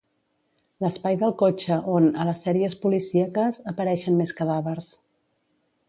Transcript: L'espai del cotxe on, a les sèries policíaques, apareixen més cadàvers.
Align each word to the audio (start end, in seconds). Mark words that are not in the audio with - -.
L'espai 0.85 1.19
del 1.23 1.35
cotxe 1.41 1.77
on, 1.97 2.09
a 2.23 2.25
les 2.31 2.41
sèries 2.47 2.79
policíaques, 2.87 3.63
apareixen 3.75 4.19
més 4.23 4.35
cadàvers. 4.41 4.91